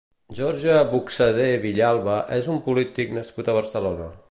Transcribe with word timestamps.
Jorge 0.37 0.77
Buxadé 0.93 1.45
Villalba 1.65 2.17
és 2.39 2.51
un 2.55 2.59
polític 2.71 3.17
nascut 3.19 3.53
a 3.53 3.59
Barcelona. 3.61 4.13